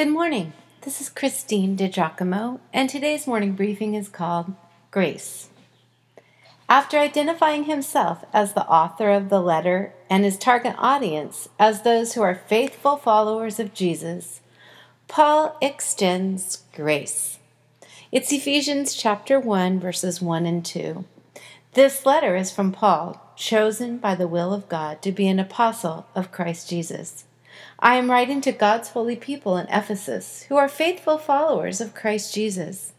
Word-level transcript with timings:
Good 0.00 0.08
morning. 0.08 0.54
This 0.80 1.02
is 1.02 1.10
Christine 1.10 1.76
DiGiacomo, 1.76 2.60
and 2.72 2.88
today's 2.88 3.26
morning 3.26 3.52
briefing 3.52 3.92
is 3.92 4.08
called 4.08 4.54
Grace. 4.90 5.50
After 6.70 6.96
identifying 6.96 7.64
himself 7.64 8.24
as 8.32 8.54
the 8.54 8.66
author 8.66 9.10
of 9.10 9.28
the 9.28 9.42
letter 9.42 9.92
and 10.08 10.24
his 10.24 10.38
target 10.38 10.74
audience 10.78 11.50
as 11.58 11.82
those 11.82 12.14
who 12.14 12.22
are 12.22 12.34
faithful 12.34 12.96
followers 12.96 13.60
of 13.60 13.74
Jesus, 13.74 14.40
Paul 15.06 15.54
extends 15.60 16.62
grace. 16.74 17.38
It's 18.10 18.32
Ephesians 18.32 18.94
chapter 18.94 19.38
1 19.38 19.78
verses 19.80 20.22
1 20.22 20.46
and 20.46 20.64
2. 20.64 21.04
This 21.74 22.06
letter 22.06 22.36
is 22.36 22.50
from 22.50 22.72
Paul, 22.72 23.34
chosen 23.36 23.98
by 23.98 24.14
the 24.14 24.28
will 24.28 24.54
of 24.54 24.66
God 24.70 25.02
to 25.02 25.12
be 25.12 25.28
an 25.28 25.38
apostle 25.38 26.06
of 26.14 26.32
Christ 26.32 26.70
Jesus. 26.70 27.24
I 27.78 27.96
am 27.96 28.10
writing 28.10 28.40
to 28.42 28.52
God's 28.52 28.90
holy 28.90 29.16
people 29.16 29.56
in 29.56 29.66
Ephesus 29.68 30.42
who 30.44 30.56
are 30.56 30.68
faithful 30.68 31.18
followers 31.18 31.80
of 31.80 31.94
Christ 31.94 32.34
Jesus. 32.34 32.92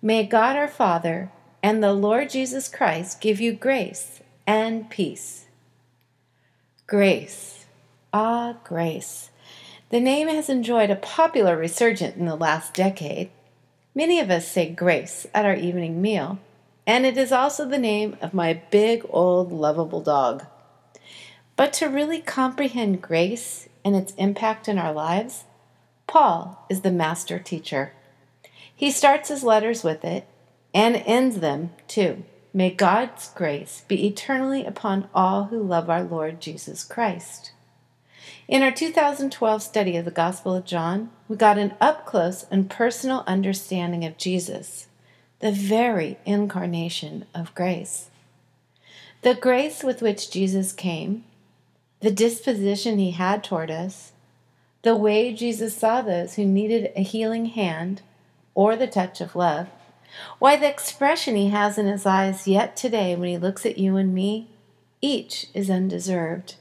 May 0.00 0.24
God 0.24 0.56
our 0.56 0.68
Father 0.68 1.30
and 1.62 1.82
the 1.82 1.92
Lord 1.92 2.30
Jesus 2.30 2.68
Christ 2.68 3.20
give 3.20 3.40
you 3.40 3.52
grace 3.52 4.20
and 4.46 4.88
peace. 4.90 5.46
Grace. 6.86 7.66
Ah, 8.12 8.56
grace. 8.64 9.30
The 9.90 10.00
name 10.00 10.28
has 10.28 10.48
enjoyed 10.48 10.90
a 10.90 10.96
popular 10.96 11.56
resurgence 11.56 12.16
in 12.16 12.26
the 12.26 12.36
last 12.36 12.74
decade. 12.74 13.30
Many 13.94 14.20
of 14.20 14.30
us 14.30 14.46
say 14.46 14.68
grace 14.68 15.26
at 15.32 15.44
our 15.44 15.54
evening 15.54 16.02
meal, 16.02 16.38
and 16.86 17.06
it 17.06 17.16
is 17.16 17.32
also 17.32 17.66
the 17.66 17.78
name 17.78 18.16
of 18.20 18.34
my 18.34 18.60
big, 18.70 19.04
old, 19.08 19.52
lovable 19.52 20.00
dog. 20.00 20.44
But 21.56 21.72
to 21.74 21.86
really 21.86 22.20
comprehend 22.20 23.02
grace 23.02 23.68
and 23.84 23.94
its 23.94 24.14
impact 24.14 24.68
in 24.68 24.78
our 24.78 24.92
lives, 24.92 25.44
Paul 26.06 26.64
is 26.68 26.80
the 26.80 26.90
master 26.90 27.38
teacher. 27.38 27.92
He 28.74 28.90
starts 28.90 29.28
his 29.28 29.44
letters 29.44 29.84
with 29.84 30.04
it 30.04 30.26
and 30.72 30.96
ends 31.06 31.40
them 31.40 31.70
too. 31.86 32.24
May 32.52 32.70
God's 32.70 33.30
grace 33.30 33.82
be 33.88 34.06
eternally 34.06 34.64
upon 34.64 35.08
all 35.14 35.44
who 35.44 35.62
love 35.62 35.90
our 35.90 36.04
Lord 36.04 36.40
Jesus 36.40 36.84
Christ. 36.84 37.52
In 38.46 38.62
our 38.62 38.70
2012 38.70 39.62
study 39.62 39.96
of 39.96 40.04
the 40.04 40.10
Gospel 40.10 40.54
of 40.54 40.64
John, 40.64 41.10
we 41.28 41.36
got 41.36 41.58
an 41.58 41.74
up 41.80 42.06
close 42.06 42.46
and 42.50 42.70
personal 42.70 43.24
understanding 43.26 44.04
of 44.04 44.18
Jesus, 44.18 44.86
the 45.40 45.50
very 45.50 46.18
incarnation 46.24 47.24
of 47.34 47.54
grace. 47.54 48.10
The 49.22 49.34
grace 49.34 49.82
with 49.82 50.02
which 50.02 50.30
Jesus 50.30 50.72
came 50.72 51.24
the 52.04 52.10
disposition 52.10 52.98
he 52.98 53.12
had 53.12 53.42
toward 53.42 53.70
us, 53.70 54.12
the 54.82 54.94
way 54.94 55.32
Jesus 55.32 55.74
saw 55.74 56.02
those 56.02 56.34
who 56.34 56.44
needed 56.44 56.92
a 56.94 57.02
healing 57.02 57.46
hand 57.46 58.02
or 58.54 58.76
the 58.76 58.86
touch 58.86 59.22
of 59.22 59.34
love, 59.34 59.68
why 60.38 60.54
the 60.54 60.68
expression 60.68 61.34
he 61.34 61.48
has 61.48 61.78
in 61.78 61.86
his 61.86 62.04
eyes 62.04 62.46
yet 62.46 62.76
today 62.76 63.16
when 63.16 63.30
he 63.30 63.38
looks 63.38 63.64
at 63.64 63.78
you 63.78 63.96
and 63.96 64.14
me, 64.14 64.50
each 65.00 65.46
is 65.54 65.70
undeserved. 65.70 66.56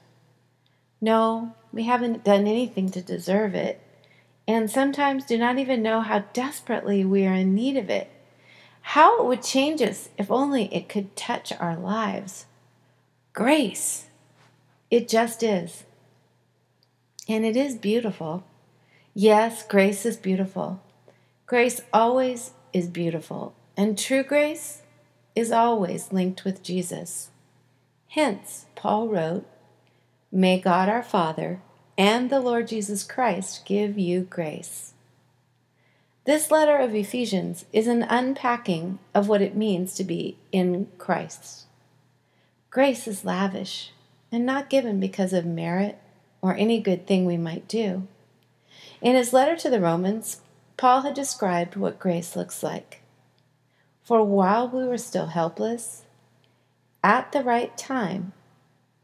No, 1.01 1.53
we 1.73 1.83
haven't 1.83 2.23
done 2.23 2.47
anything 2.47 2.89
to 2.91 3.01
deserve 3.01 3.53
it, 3.53 3.81
and 4.47 4.71
sometimes 4.71 5.25
do 5.25 5.37
not 5.37 5.59
even 5.59 5.83
know 5.83 5.99
how 5.99 6.19
desperately 6.31 7.03
we 7.03 7.27
are 7.27 7.33
in 7.33 7.53
need 7.53 7.75
of 7.75 7.89
it. 7.89 8.09
How 8.81 9.19
it 9.19 9.25
would 9.25 9.43
change 9.43 9.81
us 9.81 10.07
if 10.17 10.31
only 10.31 10.73
it 10.73 10.87
could 10.87 11.17
touch 11.17 11.51
our 11.59 11.75
lives. 11.75 12.45
Grace. 13.33 14.05
It 14.93 15.09
just 15.09 15.41
is. 15.41 15.85
And 17.27 17.43
it 17.43 17.57
is 17.57 17.73
beautiful. 17.73 18.43
Yes, 19.15 19.65
grace 19.65 20.05
is 20.05 20.17
beautiful. 20.17 20.83
Grace 21.47 21.81
always 21.91 22.51
is 22.73 22.89
beautiful, 22.89 23.55
and 23.75 23.97
true 23.97 24.21
grace 24.21 24.83
is 25.35 25.51
always 25.51 26.11
linked 26.13 26.45
with 26.45 26.61
Jesus. 26.61 27.31
Hence, 28.09 28.67
Paul 28.75 29.07
wrote, 29.07 29.47
May 30.31 30.59
God 30.59 30.89
our 30.89 31.01
Father 31.01 31.59
and 31.97 32.29
the 32.29 32.39
Lord 32.39 32.67
Jesus 32.67 33.03
Christ 33.03 33.65
give 33.65 33.97
you 33.97 34.21
grace. 34.21 34.93
This 36.25 36.51
letter 36.51 36.77
of 36.77 36.93
Ephesians 36.93 37.65
is 37.73 37.87
an 37.87 38.03
unpacking 38.03 38.99
of 39.15 39.27
what 39.27 39.41
it 39.41 39.57
means 39.57 39.95
to 39.95 40.03
be 40.03 40.37
in 40.51 40.87
Christ. 40.99 41.65
Grace 42.69 43.07
is 43.07 43.25
lavish 43.25 43.89
and 44.33 44.47
not 44.47 44.69
given 44.69 44.99
because 44.99 45.31
of 45.31 45.45
merit 45.45 45.99
or 46.41 46.55
any 46.55 46.81
good 46.81 47.05
thing 47.05 47.23
we 47.23 47.37
might 47.37 47.67
do. 47.67 48.07
In 48.99 49.15
his 49.15 49.31
letter 49.31 49.55
to 49.57 49.69
the 49.69 49.79
Romans, 49.79 50.41
Paul 50.75 51.01
had 51.01 51.13
described 51.13 51.75
what 51.75 51.99
grace 51.99 52.35
looks 52.35 52.63
like. 52.63 53.01
For 54.01 54.23
while 54.23 54.67
we 54.67 54.85
were 54.85 54.97
still 54.97 55.27
helpless, 55.27 56.03
at 57.03 57.31
the 57.31 57.43
right 57.43 57.77
time, 57.77 58.33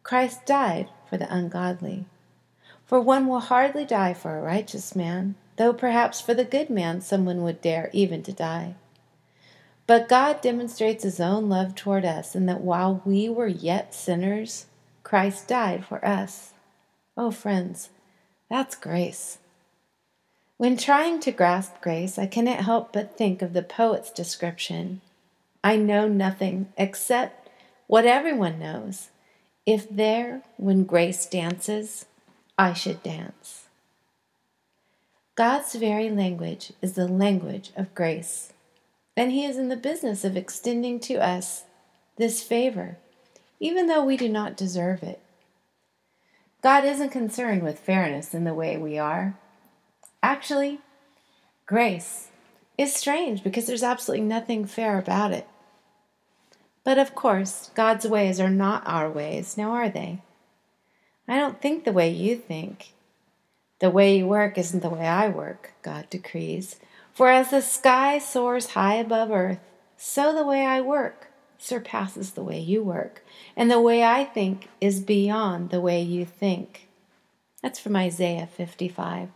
Christ 0.01 0.45
died 0.47 0.89
for 1.07 1.17
the 1.17 1.31
ungodly. 1.31 2.05
For 2.85 2.99
one 2.99 3.27
will 3.27 3.39
hardly 3.39 3.85
die 3.85 4.15
for 4.15 4.35
a 4.35 4.41
righteous 4.41 4.95
man, 4.95 5.35
though 5.57 5.73
perhaps 5.73 6.19
for 6.19 6.33
the 6.33 6.43
good 6.43 6.71
man 6.71 7.01
someone 7.01 7.43
would 7.43 7.61
dare 7.61 7.91
even 7.93 8.23
to 8.23 8.33
die. 8.33 8.73
But 9.85 10.09
God 10.09 10.41
demonstrates 10.41 11.03
his 11.03 11.19
own 11.19 11.49
love 11.49 11.75
toward 11.75 12.03
us 12.03 12.35
in 12.35 12.47
that 12.47 12.61
while 12.61 13.03
we 13.05 13.29
were 13.29 13.47
yet 13.47 13.93
sinners, 13.93 14.65
Christ 15.09 15.47
died 15.47 15.83
for 15.85 16.05
us. 16.05 16.53
Oh, 17.17 17.31
friends, 17.31 17.89
that's 18.47 18.75
grace. 18.75 19.39
When 20.57 20.77
trying 20.77 21.19
to 21.21 21.31
grasp 21.31 21.81
grace, 21.81 22.19
I 22.19 22.27
cannot 22.27 22.59
help 22.59 22.93
but 22.93 23.17
think 23.17 23.41
of 23.41 23.53
the 23.53 23.63
poet's 23.63 24.11
description 24.11 25.01
I 25.63 25.77
know 25.77 26.07
nothing 26.07 26.71
except 26.77 27.49
what 27.87 28.05
everyone 28.05 28.59
knows. 28.59 29.09
If 29.65 29.89
there, 29.89 30.43
when 30.57 30.83
grace 30.83 31.25
dances, 31.25 32.05
I 32.55 32.73
should 32.73 33.01
dance. 33.01 33.65
God's 35.33 35.73
very 35.73 36.11
language 36.11 36.71
is 36.83 36.93
the 36.93 37.07
language 37.07 37.71
of 37.75 37.95
grace, 37.95 38.53
and 39.17 39.31
He 39.31 39.43
is 39.43 39.57
in 39.57 39.69
the 39.69 39.75
business 39.75 40.23
of 40.23 40.37
extending 40.37 40.99
to 40.99 41.15
us 41.15 41.63
this 42.17 42.43
favor 42.43 42.99
even 43.59 43.87
though 43.87 44.03
we 44.03 44.17
do 44.17 44.29
not 44.29 44.57
deserve 44.57 45.03
it. 45.03 45.21
God 46.61 46.83
isn't 46.83 47.09
concerned 47.09 47.63
with 47.63 47.79
fairness 47.79 48.33
in 48.33 48.43
the 48.43 48.53
way 48.53 48.77
we 48.77 48.97
are. 48.97 49.37
Actually, 50.21 50.79
grace 51.65 52.27
is 52.77 52.93
strange 52.93 53.43
because 53.43 53.65
there's 53.65 53.83
absolutely 53.83 54.25
nothing 54.25 54.65
fair 54.65 54.97
about 54.97 55.31
it. 55.31 55.47
But 56.83 56.97
of 56.97 57.15
course, 57.15 57.71
God's 57.75 58.07
ways 58.07 58.39
are 58.39 58.49
not 58.49 58.83
our 58.85 59.09
ways, 59.09 59.57
now 59.57 59.71
are 59.71 59.89
they? 59.89 60.21
I 61.27 61.37
don't 61.37 61.61
think 61.61 61.83
the 61.83 61.93
way 61.93 62.09
you 62.09 62.35
think. 62.35 62.93
The 63.79 63.89
way 63.89 64.17
you 64.17 64.27
work 64.27 64.57
isn't 64.57 64.81
the 64.81 64.89
way 64.89 65.05
I 65.07 65.29
work, 65.29 65.73
God 65.81 66.09
decrees. 66.09 66.77
For 67.13 67.29
as 67.29 67.51
the 67.51 67.61
sky 67.61 68.17
soars 68.17 68.71
high 68.71 68.95
above 68.95 69.31
earth, 69.31 69.59
so 69.95 70.33
the 70.33 70.45
way 70.45 70.65
I 70.65 70.81
work 70.81 71.28
surpasses 71.59 72.31
the 72.31 72.43
way 72.43 72.57
you 72.57 72.81
work, 72.81 73.23
and 73.55 73.69
the 73.69 73.81
way 73.81 74.03
I 74.03 74.23
think 74.23 74.69
is 74.81 75.01
beyond 75.01 75.69
the 75.69 75.81
way 75.81 76.01
you 76.01 76.25
think. 76.25 76.87
That's 77.61 77.79
from 77.79 77.95
Isaiah 77.95 78.47
55. 78.47 79.29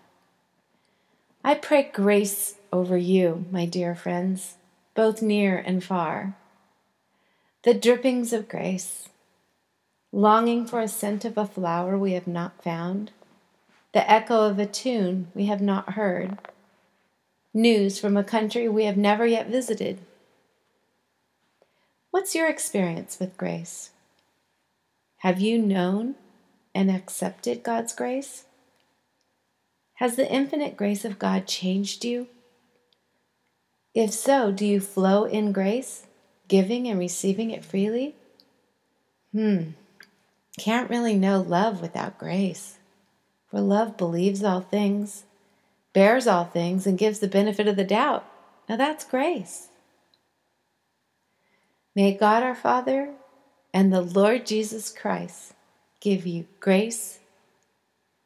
I 1.43 1.55
pray 1.55 1.91
grace 1.93 2.55
over 2.71 2.97
you, 2.97 3.45
my 3.51 3.65
dear 3.65 3.93
friends, 3.93 4.55
both 4.95 5.21
near 5.21 5.57
and 5.57 5.83
far. 5.83 6.35
The 7.63 7.73
drippings 7.73 8.31
of 8.31 8.47
grace, 8.47 9.09
longing 10.11 10.65
for 10.65 10.79
a 10.79 10.87
scent 10.87 11.25
of 11.25 11.37
a 11.37 11.45
flower 11.45 11.97
we 11.97 12.13
have 12.13 12.27
not 12.27 12.63
found, 12.63 13.11
the 13.91 14.09
echo 14.09 14.47
of 14.47 14.57
a 14.57 14.65
tune 14.65 15.27
we 15.35 15.45
have 15.47 15.61
not 15.61 15.93
heard, 15.93 16.37
news 17.53 17.99
from 17.99 18.15
a 18.15 18.23
country 18.23 18.69
we 18.69 18.85
have 18.85 18.97
never 18.97 19.25
yet 19.25 19.47
visited 19.47 19.99
What's 22.13 22.35
your 22.35 22.47
experience 22.47 23.17
with 23.19 23.37
grace? 23.37 23.89
Have 25.21 25.39
you 25.39 25.57
known 25.57 26.13
and 26.75 26.91
accepted 26.91 27.63
God's 27.63 27.91
grace? 27.91 28.45
Has 29.95 30.15
the 30.15 30.31
infinite 30.31 30.77
grace 30.77 31.05
of 31.05 31.17
God 31.17 31.47
changed 31.47 32.05
you? 32.05 32.27
If 33.95 34.13
so, 34.13 34.51
do 34.51 34.63
you 34.63 34.79
flow 34.79 35.23
in 35.23 35.51
grace, 35.51 36.05
giving 36.47 36.87
and 36.87 36.99
receiving 36.99 37.49
it 37.49 37.65
freely? 37.65 38.15
Hmm, 39.31 39.69
can't 40.59 40.91
really 40.91 41.15
know 41.15 41.41
love 41.41 41.81
without 41.81 42.19
grace. 42.19 42.77
For 43.49 43.59
love 43.59 43.97
believes 43.97 44.43
all 44.43 44.61
things, 44.61 45.23
bears 45.93 46.27
all 46.27 46.45
things, 46.45 46.85
and 46.85 46.95
gives 46.95 47.17
the 47.17 47.27
benefit 47.27 47.67
of 47.67 47.75
the 47.75 47.83
doubt. 47.83 48.23
Now 48.69 48.75
that's 48.75 49.03
grace. 49.03 49.69
May 51.95 52.13
God 52.13 52.41
our 52.41 52.55
Father 52.55 53.13
and 53.71 53.93
the 53.93 54.01
Lord 54.01 54.47
Jesus 54.47 54.91
Christ 54.91 55.53
give 55.99 56.25
you 56.25 56.47
grace 56.59 57.19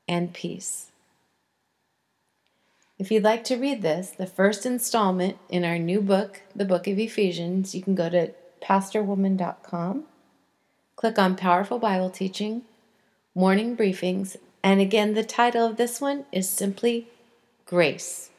and 0.07 0.33
peace. 0.33 0.91
If 2.97 3.11
you'd 3.11 3.23
like 3.23 3.43
to 3.45 3.57
read 3.57 3.81
this, 3.81 4.09
the 4.09 4.25
first 4.25 4.65
installment 4.65 5.37
in 5.49 5.65
our 5.65 5.77
new 5.77 5.99
book, 5.99 6.41
the 6.55 6.65
Book 6.65 6.87
of 6.87 6.97
Ephesians, 6.97 7.75
you 7.75 7.83
can 7.83 7.93
go 7.93 8.09
to 8.09 8.31
pastorwoman.com, 8.61 10.05
click 10.95 11.19
on 11.19 11.35
Powerful 11.35 11.77
Bible 11.77 12.09
Teaching, 12.09 12.61
Morning 13.35 13.75
Briefings, 13.75 14.37
and 14.63 14.79
again, 14.79 15.13
the 15.13 15.23
title 15.23 15.65
of 15.65 15.77
this 15.77 16.01
one 16.01 16.25
is 16.31 16.49
simply 16.49 17.07
Grace. 17.65 18.31